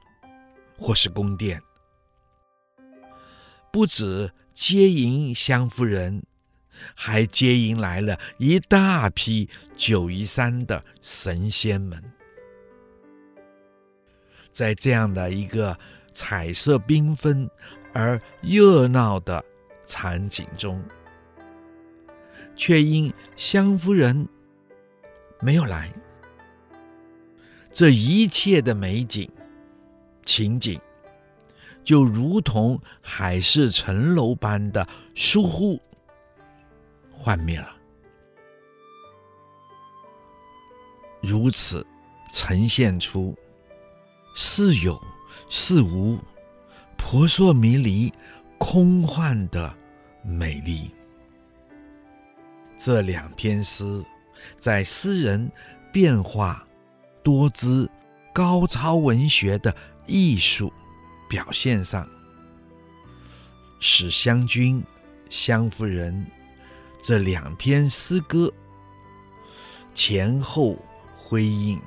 [0.77, 1.61] 或是宫殿，
[3.71, 6.23] 不止接迎湘夫人，
[6.95, 12.01] 还接迎来了一大批九夷山的神仙们。
[14.51, 15.77] 在这样的一个
[16.13, 17.49] 彩色缤纷
[17.93, 19.43] 而热闹的
[19.85, 20.83] 场景中。
[22.55, 24.27] 却因湘夫人
[25.39, 25.93] 没有来，
[27.71, 29.29] 这一切的美景
[30.27, 30.77] 情景，
[31.85, 34.85] 就如同海市蜃楼般的
[35.15, 35.81] 疏忽
[37.09, 37.73] 幻灭了。
[41.21, 41.85] 如此
[42.33, 43.33] 呈现出
[44.35, 45.01] 似有
[45.49, 46.19] 似无、
[46.97, 48.13] 婆娑迷离、
[48.57, 49.73] 空幻的
[50.23, 50.91] 美丽。
[52.77, 54.03] 这两篇诗，
[54.57, 55.49] 在诗人
[55.91, 56.67] 变化
[57.23, 57.89] 多姿、
[58.33, 59.75] 高超文学的
[60.07, 60.71] 艺术
[61.29, 62.07] 表现上，
[63.79, 64.83] 使湘军、
[65.29, 66.25] 湘夫人
[67.01, 68.51] 这两篇诗歌
[69.93, 70.77] 前后
[71.15, 71.79] 辉映，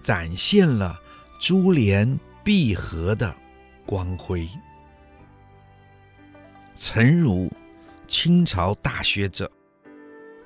[0.00, 0.98] 展现了
[1.40, 3.34] 珠联璧合的
[3.84, 4.48] 光辉。
[6.74, 7.52] 诚如
[8.08, 9.50] 清朝大学者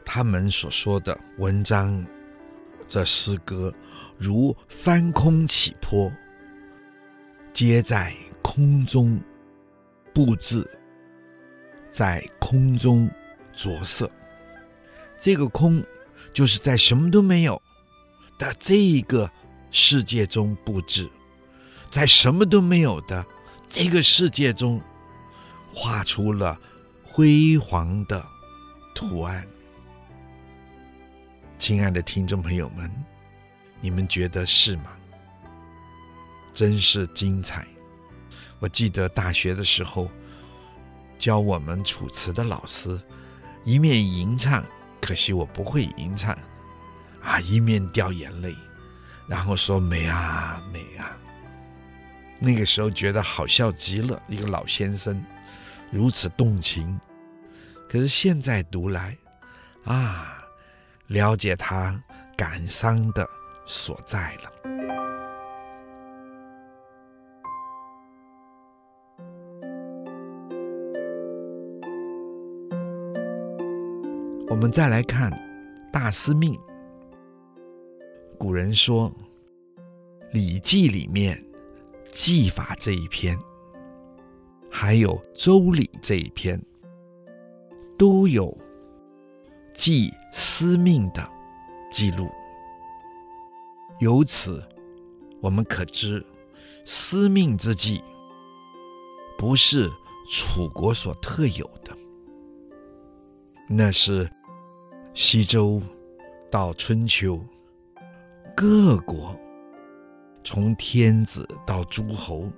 [0.05, 2.05] 他们所说的文章，
[2.89, 3.73] 这诗歌
[4.19, 6.13] 如翻空起坡，
[7.53, 9.21] 皆在空中
[10.15, 10.69] 布置，
[11.91, 13.11] 在空中
[13.53, 14.11] 着色。
[15.19, 15.83] 这个空，
[16.33, 17.61] 就是在什么都没有
[18.39, 19.31] 的这个
[19.71, 21.09] 世界中布置，
[21.91, 23.25] 在什么都没有的
[23.69, 24.81] 这个世界中。
[25.79, 26.59] 画出了
[27.05, 28.25] 辉煌的
[28.95, 29.47] 图案。
[31.59, 32.91] 亲爱的听众朋友们，
[33.81, 34.85] 你们觉得是吗？
[36.53, 37.67] 真是精彩！
[38.59, 40.11] 我记得大学的时候，
[41.19, 42.99] 教我们楚辞的老师
[43.65, 44.65] 一面吟唱，
[45.01, 46.37] 可惜我不会吟唱，
[47.23, 48.57] 啊，一面掉眼泪，
[49.29, 51.17] 然后说美啊美啊。
[52.39, 55.23] 那个时候觉得好笑极了，一个老先生。
[55.91, 56.99] 如此动情，
[57.89, 59.17] 可是现在读来，
[59.85, 60.43] 啊，
[61.07, 62.03] 了解他
[62.37, 63.29] 感伤的
[63.67, 64.53] 所在了。
[74.49, 75.31] 我们再来看
[75.93, 76.55] 《大司命》。
[78.39, 79.11] 古人说，
[80.33, 81.45] 《礼记》里面
[82.11, 83.37] 记法这一篇。
[84.71, 86.61] 还有《周礼》这一篇，
[87.99, 88.57] 都有
[89.75, 91.27] 记司命的
[91.91, 92.29] 记录。
[93.99, 94.63] 由此，
[95.41, 96.25] 我们可知
[96.85, 98.03] 司命之祭
[99.39, 99.91] 不是
[100.31, 101.97] 楚国所特有的，
[103.69, 104.31] 那是
[105.15, 105.81] 西周
[106.51, 107.41] 到春秋
[108.57, 109.39] 各国，
[110.45, 112.51] 从天子到诸侯，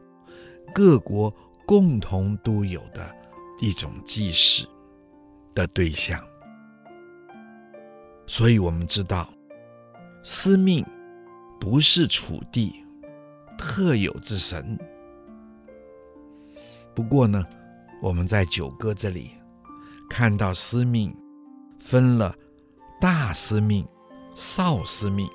[0.75, 1.33] 各国。
[1.67, 3.15] 共同都有的
[3.61, 4.67] 一种祭祀
[5.55, 6.19] 的对象，
[8.27, 9.29] 所以我们知道，
[10.23, 10.83] 司命
[11.61, 12.85] 不是楚地
[13.59, 14.79] 特有之神。
[16.95, 17.45] 不过呢，
[18.01, 19.33] 我们在《九歌》这里
[20.09, 21.15] 看到司命
[21.81, 22.35] 分了
[23.01, 23.87] 大司命、
[24.35, 25.29] 少司命，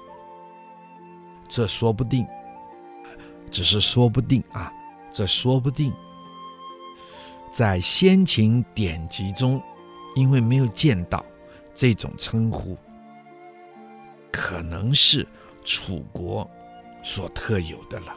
[1.50, 2.26] 这说不定，
[3.50, 4.72] 只是说不定啊，
[5.12, 5.94] 这说不定。
[7.54, 9.62] 在先秦典籍中，
[10.16, 11.24] 因为没有见到
[11.74, 12.78] 这种称呼，
[14.32, 15.26] 可能是
[15.64, 16.50] 楚国
[17.04, 18.14] 所特有的了。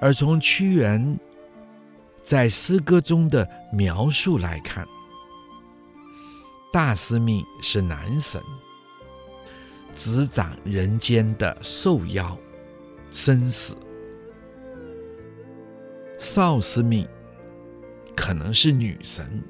[0.00, 1.18] 而从屈原
[2.22, 4.86] 在诗歌中的描述来看，
[6.72, 8.40] 大司命是男神，
[9.94, 12.36] 执掌人间的寿夭、
[13.10, 13.74] 生死；
[16.18, 17.08] 少司命。
[18.20, 19.40] 可能是女神，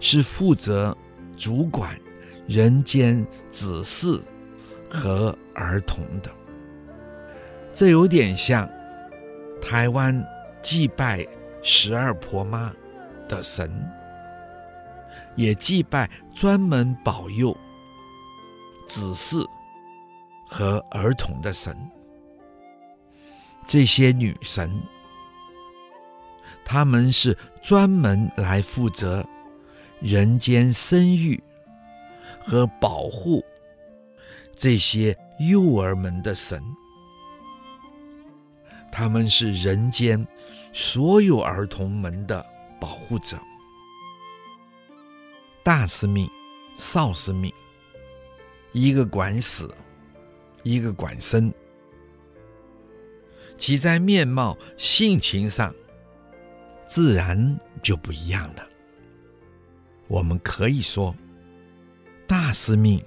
[0.00, 0.96] 是负责
[1.36, 2.00] 主管
[2.48, 4.18] 人间子嗣
[4.92, 6.30] 和儿童的。
[7.72, 8.68] 这有点像
[9.62, 10.24] 台湾
[10.60, 11.26] 祭拜
[11.62, 12.70] 十二婆妈
[13.26, 13.72] 的神，
[15.34, 17.56] 也祭拜专门保佑
[18.86, 19.46] 子嗣
[20.46, 21.74] 和儿童的神。
[23.64, 24.70] 这些女神。
[26.64, 29.26] 他们是专门来负责
[30.00, 31.42] 人间生育
[32.40, 33.44] 和保护
[34.62, 36.62] 这些幼儿们的神，
[38.92, 40.24] 他们是人间
[40.72, 42.46] 所有儿童们的
[42.80, 43.36] 保护者。
[45.64, 46.30] 大司命、
[46.78, 47.52] 少司命，
[48.70, 49.68] 一个管死，
[50.62, 51.52] 一个管生，
[53.56, 55.74] 其在面貌、性情上。
[56.86, 58.64] 自然就不一样了。
[60.06, 61.12] 我们可以说，
[62.28, 63.04] 大司命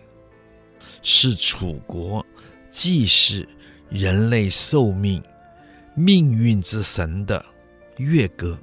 [1.01, 2.25] 是楚国
[2.71, 3.47] 祭祀
[3.89, 5.23] 人类寿命、
[5.93, 7.43] 命运之神的
[7.97, 8.57] 乐歌。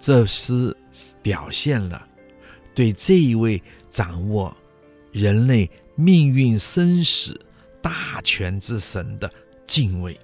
[0.00, 0.76] 这诗
[1.22, 2.06] 表现了
[2.74, 4.56] 对这一位掌握
[5.12, 7.40] 人类命运生死
[7.80, 9.32] 大权之神的
[9.66, 10.18] 敬畏，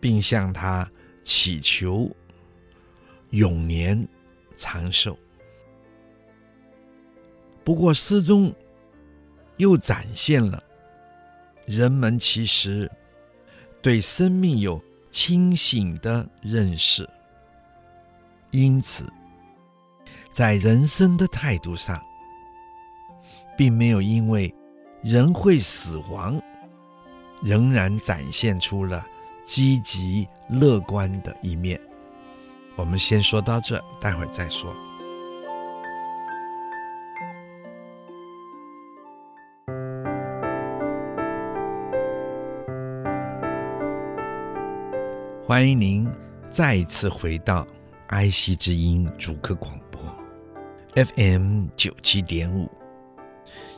[0.00, 0.90] 并向他。
[1.26, 2.14] 祈求
[3.30, 4.06] 永年
[4.56, 5.18] 长寿。
[7.64, 8.54] 不过诗中
[9.56, 10.62] 又展现了
[11.66, 12.90] 人们其实
[13.80, 17.08] 对生命有清醒的认识，
[18.50, 19.10] 因此
[20.30, 22.02] 在人生的态度上，
[23.56, 24.52] 并没有因为
[25.02, 26.40] 人会死亡，
[27.42, 29.06] 仍然展现出了
[29.44, 31.80] 积极乐观的一面。
[32.76, 34.74] 我们先说到这，待会儿再说。
[45.54, 46.12] 欢迎您
[46.50, 47.64] 再一次回到
[48.08, 50.02] 爱惜之音主客广播
[50.96, 52.68] FM 九七点五，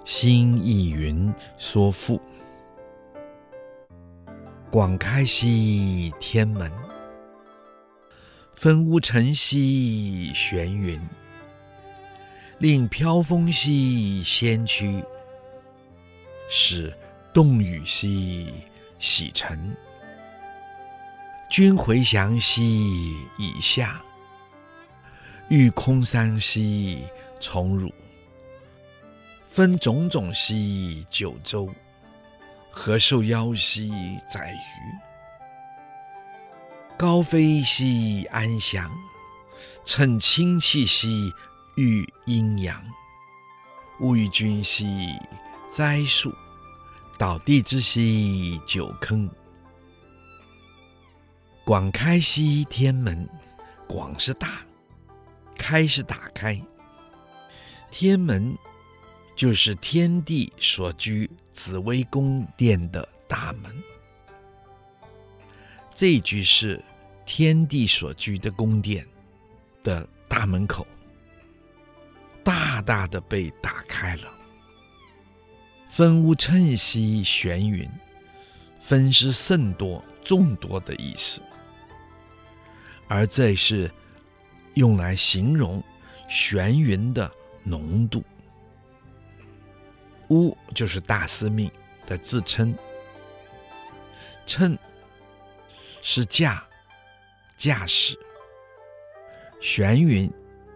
[0.03, 2.18] 新意云说赋，
[4.70, 6.72] 广开兮天门，
[8.55, 10.99] 分乌尘兮玄云，
[12.57, 15.05] 令飘风兮先驱，
[16.49, 16.91] 使
[17.35, 18.51] 动雨兮
[18.99, 19.77] 洗尘。
[21.49, 24.03] 君回翔兮以下，
[25.49, 27.07] 欲空山兮
[27.38, 27.94] 从汝。
[29.49, 31.72] 分种种兮九州，
[32.70, 34.59] 何受夭兮宰予。
[36.99, 38.90] 高飞兮安翔，
[39.84, 41.32] 乘清气兮
[41.76, 42.84] 御阴阳。
[44.01, 45.14] 物与君兮
[45.72, 46.34] 栽树，
[47.16, 49.30] 倒地之兮九坑。
[51.67, 53.29] 广开西天门，
[53.89, 54.61] 广是大，
[55.59, 56.57] 开是打开。
[57.91, 58.57] 天门
[59.35, 63.83] 就是天地所居紫微宫殿的大门。
[65.93, 66.81] 这句是
[67.25, 69.05] 天地所居的宫殿
[69.83, 70.87] 的大门口，
[72.45, 74.33] 大大的被打开了。
[75.91, 77.91] 分乌尘兮玄云，
[78.81, 81.43] 分是甚多、众多的意思。
[83.09, 83.90] 而这是
[84.74, 85.82] 用来形容
[86.28, 87.30] 玄云的
[87.62, 88.22] 浓度。
[90.30, 91.70] 乌就是大司命
[92.07, 92.74] 的自称，
[94.44, 94.76] 乘
[96.02, 96.66] 是驾
[97.57, 98.18] 驾驶，
[99.61, 100.28] 玄云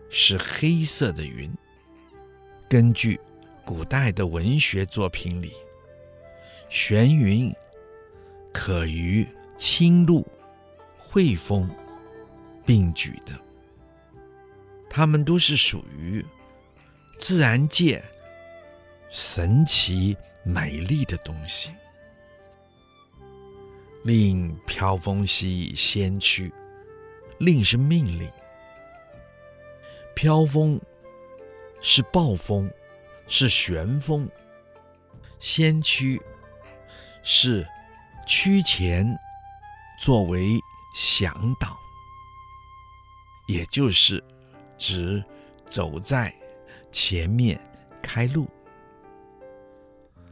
[0.08, 1.52] 是黑色的云。
[2.68, 3.18] 根据
[3.64, 5.52] 古代的文学作品里，
[6.68, 7.52] 玄云
[8.52, 9.26] 可与
[9.56, 10.24] 青露、
[10.96, 11.68] 惠风。
[12.70, 13.36] 并举的，
[14.88, 16.24] 它们都是属于
[17.18, 18.00] 自然界
[19.08, 21.74] 神奇美丽的东西。
[24.04, 26.52] 令飘风兮先驱，
[27.38, 28.30] 令是命令，
[30.14, 30.80] 飘风
[31.80, 32.72] 是暴风，
[33.26, 34.30] 是旋风，
[35.40, 36.22] 先驱
[37.24, 37.66] 是
[38.28, 39.18] 驱前，
[39.98, 40.56] 作为
[40.94, 41.76] 向导。
[43.50, 44.22] 也就是
[44.78, 45.22] 指
[45.68, 46.32] 走在
[46.92, 47.60] 前面
[48.00, 48.46] 开路，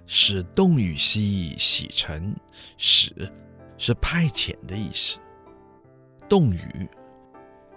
[0.06, 2.32] 使动与兮洗尘，
[2.76, 3.12] 使
[3.76, 5.18] 是派遣的意思。
[6.28, 6.88] 动与，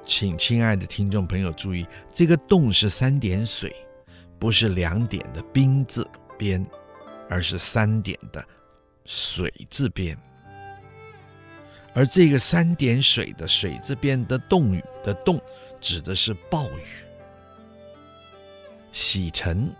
[0.06, 3.76] 请亲爱的听众朋友注意，这个动是三点水，
[4.38, 6.64] 不是两点的冰字边，
[7.28, 8.46] 而是三点的
[9.06, 10.16] 水字边。
[11.94, 15.42] 而这个三点水的水字边的动语的动，
[15.80, 16.84] 指的是暴雨。
[18.94, 19.74] 洗尘，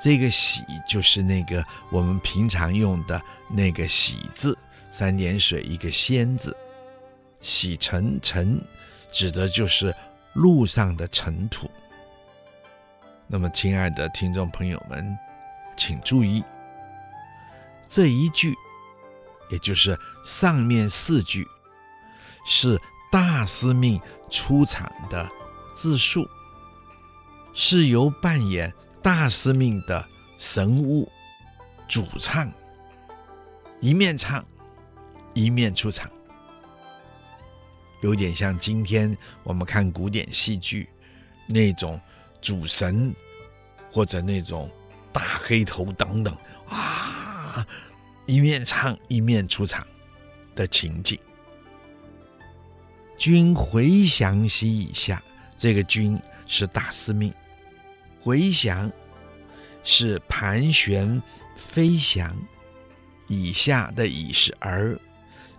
[0.00, 3.20] 这个洗就是那个我们平常用的
[3.50, 4.56] 那个洗字，
[4.90, 6.54] 三点水一个先字，
[7.40, 8.60] 洗尘尘
[9.10, 9.94] 指的就是
[10.34, 11.70] 路上的尘土。
[13.26, 15.16] 那么，亲爱的听众朋友们，
[15.76, 16.44] 请注意
[17.88, 18.54] 这一句。
[19.54, 21.46] 也就是上面四句
[22.44, 25.30] 是大司命出场的
[25.76, 26.28] 自述，
[27.52, 30.04] 是由扮演大司命的
[30.38, 31.08] 神物
[31.86, 32.52] 主唱，
[33.78, 34.44] 一面唱
[35.34, 36.10] 一面出场，
[38.02, 40.88] 有点像今天我们看古典戏剧
[41.46, 42.00] 那种
[42.42, 43.14] 主神
[43.92, 44.68] 或者那种
[45.12, 46.36] 大黑头等等
[46.68, 47.64] 啊。
[48.26, 49.86] 一面唱一面出场
[50.54, 51.18] 的情景。
[53.16, 55.22] 君回翔兮以下，
[55.56, 57.32] 这个君是大司命，
[58.20, 58.90] 回翔
[59.82, 61.22] 是盘旋
[61.56, 62.36] 飞翔，
[63.28, 64.98] 以下的以是而，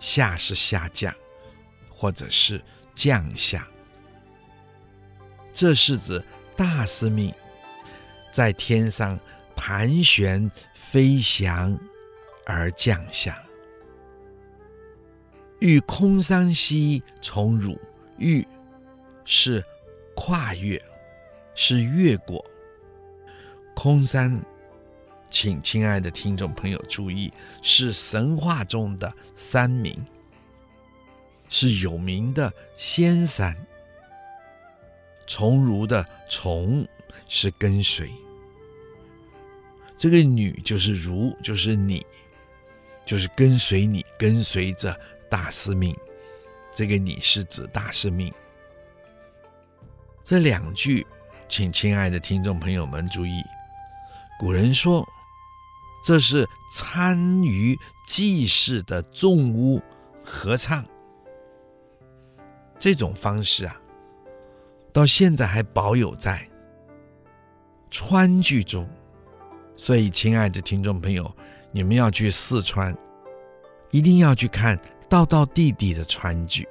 [0.00, 1.14] 下是下降，
[1.88, 2.62] 或者是
[2.94, 3.66] 降下。
[5.54, 6.22] 这是指
[6.56, 7.32] 大司命
[8.30, 9.18] 在天上
[9.56, 11.78] 盘旋飞翔。
[12.46, 13.42] 而降下，
[15.58, 17.76] 欲空山兮从汝，
[18.18, 18.46] 欲
[19.24, 19.62] 是
[20.14, 20.80] 跨越，
[21.56, 22.42] 是越过。
[23.74, 24.40] 空山，
[25.28, 27.32] 请亲爱的听众朋友注意，
[27.62, 30.06] 是神话中的山名，
[31.48, 33.54] 是有名的仙山。
[35.26, 36.86] 从如的从
[37.26, 38.08] 是跟随，
[39.98, 42.06] 这个女就是如，就是你，
[43.06, 44.94] 就是跟随你，跟随着
[45.30, 45.96] 大司命。
[46.74, 48.30] 这个你是指大司命。
[50.22, 51.06] 这两句，
[51.48, 53.40] 请亲爱的听众朋友们注意。
[54.38, 55.06] 古人说，
[56.04, 59.80] 这是参与祭祀的众巫
[60.24, 60.84] 合唱。
[62.78, 63.80] 这种方式啊，
[64.92, 66.46] 到现在还保有在
[67.88, 68.86] 川剧中。
[69.76, 71.34] 所以，亲爱的听众朋友，
[71.76, 72.96] 你们要去四川，
[73.90, 74.80] 一定要去看。
[75.10, 76.66] 道道地地的川剧，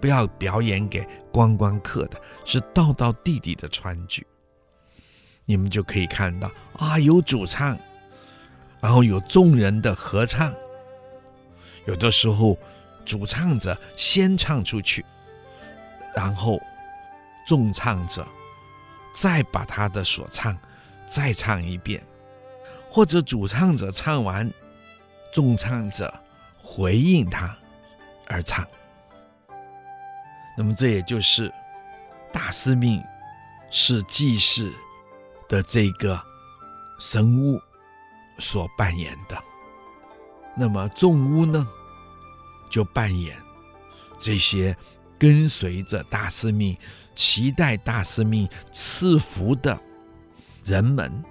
[0.00, 4.26] 不要表演给观光客的，是道道地地的川剧。
[5.44, 7.78] 你们就可以看到啊，有主唱，
[8.80, 10.54] 然后有众人的合唱。
[11.84, 12.56] 有的时候，
[13.04, 15.04] 主唱者先唱出去，
[16.16, 16.58] 然后
[17.46, 18.26] 众唱者
[19.14, 20.58] 再把他的所唱
[21.06, 22.02] 再唱一遍，
[22.94, 24.48] 或者主唱者唱完，
[25.32, 26.12] 众唱者。
[26.66, 27.54] 回应他
[28.26, 28.66] 而唱，
[30.56, 31.52] 那么这也就是
[32.32, 33.00] 大司命
[33.70, 34.72] 是祭祀
[35.46, 36.20] 的这个
[36.98, 37.60] 神巫
[38.38, 39.38] 所扮演的，
[40.56, 41.68] 那么众巫呢，
[42.70, 43.36] 就扮演
[44.18, 44.74] 这些
[45.18, 46.76] 跟随着大司命、
[47.14, 49.78] 期待大司命赐福的
[50.64, 51.22] 人们，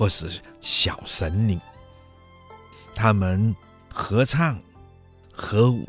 [0.00, 1.60] 或是小神灵，
[2.94, 3.54] 他们
[3.92, 4.58] 合唱。
[5.30, 5.88] 合舞，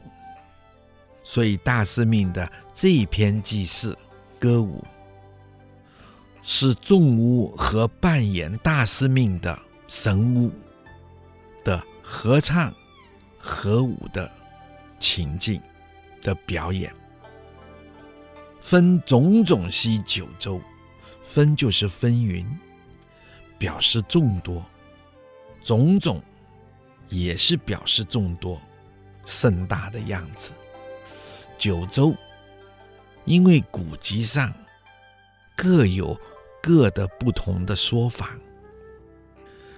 [1.24, 3.97] 所以大司命的这一篇祭祀
[4.39, 4.82] 歌舞，
[6.41, 9.57] 是众巫和扮演大司命的
[9.89, 10.51] 神巫
[11.66, 12.74] 的合唱
[13.38, 14.30] 合舞的
[14.99, 15.62] 情境
[16.22, 16.93] 的表演，
[18.62, 20.62] 分种种兮九州，
[21.24, 22.47] 分就是分云，
[23.62, 24.66] 表示众多，
[25.62, 26.20] 种种
[27.09, 28.59] 也是表示众多。
[29.24, 30.51] 盛大的样子，
[31.59, 32.12] 九州，
[33.24, 34.51] 因为古籍上
[35.55, 36.20] 各有
[36.59, 38.36] 各的不同的说法，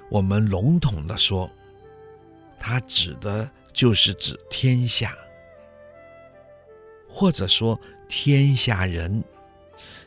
[0.10, 1.52] 我们笼统的说，
[2.58, 5.14] 它指的就是指天下，
[7.10, 7.78] 或者说
[8.08, 9.22] 天下人，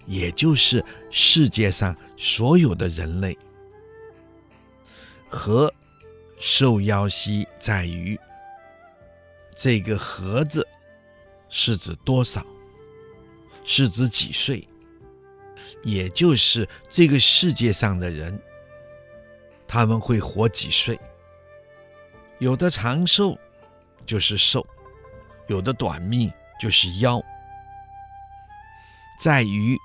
[0.06, 3.36] 也就是世界上所有的人类。
[5.28, 5.72] 和
[6.38, 8.18] 受邀兮在于。
[9.54, 10.66] 这个“和”字
[11.48, 12.44] 是指多少？
[13.64, 14.68] 是指几岁？
[15.82, 18.38] 也就是这个世界上的人，
[19.66, 20.98] 他们会活几岁？
[22.38, 23.36] 有的长寿
[24.04, 24.66] 就是寿，
[25.48, 27.22] 有的短命就是夭。
[29.18, 29.76] 在于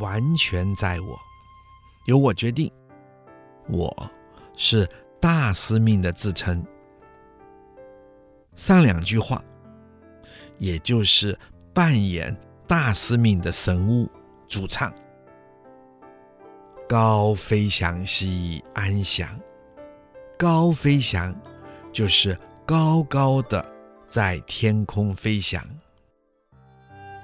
[0.00, 1.18] 完全在我，
[2.04, 2.70] 由我决定。
[3.68, 4.10] 我
[4.60, 4.86] 是
[5.20, 6.62] 大司命的自称。
[8.56, 9.42] 上两句话，
[10.58, 11.38] 也就是
[11.72, 12.36] 扮演
[12.66, 14.10] 大司命的神物
[14.48, 14.92] 主唱。
[16.88, 19.28] 高飞翔兮安详，
[20.36, 21.32] 高飞翔
[21.92, 22.36] 就是
[22.66, 23.64] 高高的
[24.08, 25.64] 在天空飞翔，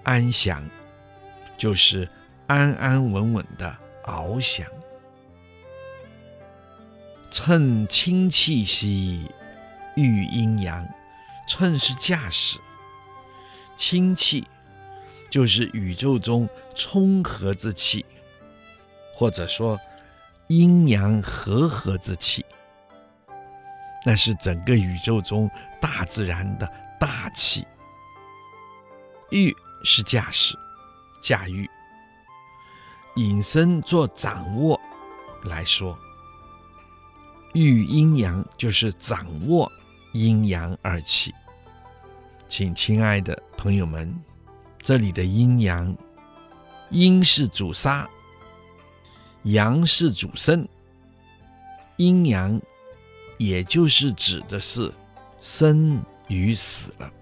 [0.05, 0.62] 安详
[1.59, 2.09] 就是
[2.47, 4.64] 安安稳稳的翱翔。
[7.37, 9.28] 乘清气兮
[9.97, 10.89] 御阴阳。
[11.49, 12.61] 乘是驾驶，
[13.76, 14.47] 清气
[15.28, 18.07] 就是宇宙中充和之气，
[19.16, 19.76] 或者说
[20.47, 22.47] 阴阳和合之气，
[24.07, 27.66] 那是整个宇宙中大自然的大气。
[29.30, 30.57] 御是驾驶、
[31.20, 31.68] 驾驭，
[33.16, 34.80] 引申做掌握
[35.43, 35.99] 来说，
[37.55, 39.70] 御阴阳就是掌握。
[40.12, 41.34] 阴阳二气，
[42.48, 44.14] 请亲爱的朋友们，
[44.78, 45.92] 这里的阴阳，
[46.90, 48.09] 阴是主杀，
[49.42, 50.68] 阳是主生。
[51.96, 52.61] 阴阳，
[53.38, 54.92] 也就是指的是
[55.40, 57.12] 生与死了。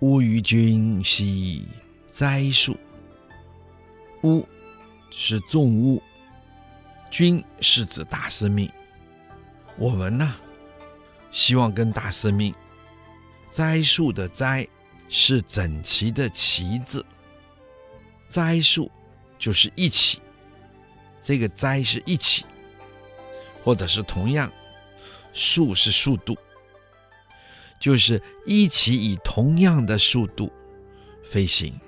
[0.00, 1.66] 巫于君兮
[2.06, 2.76] 斋数，
[4.22, 4.46] 巫
[5.10, 6.02] 是众巫，
[7.10, 8.70] 君是指大师命，
[9.76, 10.34] 我们呢？
[11.30, 12.54] 希望跟大师命，
[13.50, 14.66] 栽树的栽
[15.08, 17.04] 是整齐的齐字，
[18.26, 18.90] 栽树
[19.38, 20.20] 就是一起，
[21.20, 22.44] 这个栽是一起，
[23.62, 24.50] 或者是同样，
[25.32, 26.36] 速是速度，
[27.78, 30.50] 就是一起以同样的速度
[31.22, 31.78] 飞行。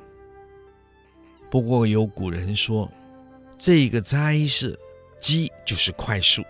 [1.51, 2.91] 不过有古人说，
[3.57, 4.79] 这个栽是
[5.21, 6.45] 机，就是快速，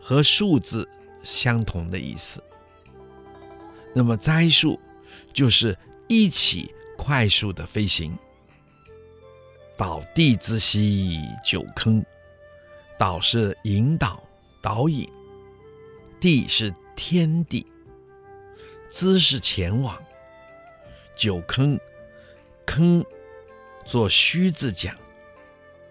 [0.00, 0.88] 和数字
[1.22, 2.42] 相同的意思。
[3.94, 4.80] 那么灾速
[5.32, 5.76] 就是
[6.08, 8.16] 一起快速的飞行。
[9.76, 12.04] 导地之息九坑，
[12.98, 14.22] 导是引导、
[14.60, 15.08] 导引；
[16.20, 17.66] 地是天地，
[18.90, 20.00] 姿是前往。
[21.16, 21.78] 九坑，
[22.64, 23.04] 坑
[23.84, 24.96] 做虚字讲，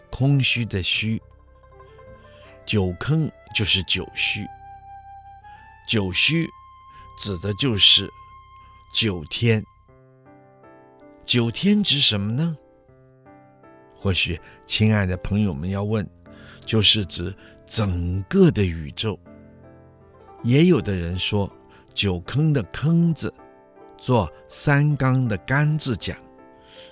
[0.10, 1.22] 空虚的虚。
[2.72, 4.48] 九坑就是九虚，
[5.90, 6.50] 九虚
[7.20, 8.10] 指的就是
[8.94, 9.62] 九天。
[11.26, 12.56] 九天指什么呢？
[13.94, 16.10] 或许，亲爱的朋友们要问，
[16.66, 17.36] 就是指
[17.68, 19.20] 整个的宇宙。
[20.42, 21.52] 也有的人说，
[21.94, 23.34] 九坑的坑字，
[23.98, 26.18] 做三纲的纲字讲，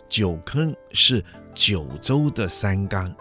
[0.10, 1.24] 九坑是
[1.56, 3.16] 九州的三纲，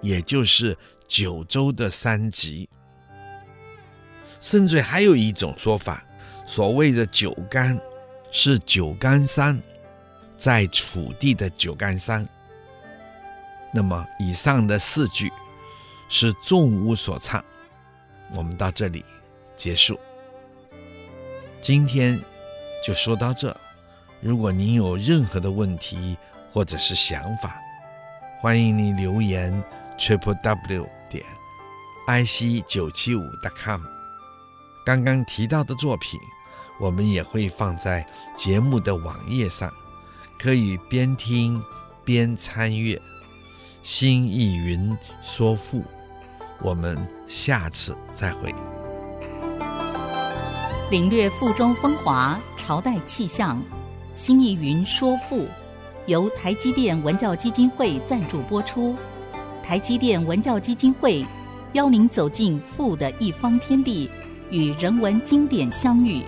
[0.00, 0.76] 也就是
[1.16, 2.68] 九州的三极。
[4.40, 6.04] 甚至还有一种说法，
[6.44, 7.78] 所谓的九干，
[8.32, 9.62] 是九干山，
[10.36, 12.28] 在楚地的九干山。
[13.72, 15.32] 那么，以上的四句
[16.08, 17.44] 是众无所唱。
[18.32, 19.04] 我们到这里
[19.54, 19.96] 结束。
[21.60, 22.20] 今天
[22.84, 23.56] 就说到这。
[24.20, 26.16] 如果您有任何的问题
[26.52, 27.56] 或者是想法，
[28.40, 29.62] 欢迎您留言
[29.96, 30.88] triple w
[32.06, 33.80] i c 九七五 dot com。
[34.84, 36.20] 刚刚提到的作品，
[36.78, 39.72] 我们也会放在节目的网页上，
[40.38, 41.62] 可以边听
[42.04, 43.00] 边参阅。
[43.82, 45.82] 新意云说赋，
[46.60, 48.54] 我们下次再会。
[50.90, 53.62] 领略赋中风华，朝代气象。
[54.14, 55.48] 新意云说赋，
[56.06, 58.94] 由台积电文教基金会赞助播出。
[59.62, 61.24] 台积电文教基金会
[61.74, 64.08] 邀您走进富的一方天地，
[64.48, 66.22] 与人文经典相遇。